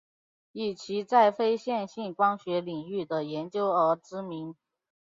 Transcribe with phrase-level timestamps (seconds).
[0.51, 4.55] 以其在非线性光学领域的研究而知名。